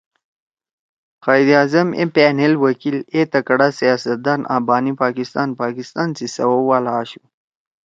قائداعظم 1.25 1.87
اے 1.97 2.03
پأنیل 2.15 2.53
وکیل، 2.63 2.97
اے 3.13 3.21
تکڑا 3.33 3.67
سیاستدان 3.79 4.39
آں 4.53 4.61
بانی 4.67 4.93
پاکستان 5.03 5.47
)پاکستان 5.61 6.07
سی 6.17 6.25
سَوَؤ 6.35 6.61
والا( 6.69 6.91
آشُو 7.01 7.21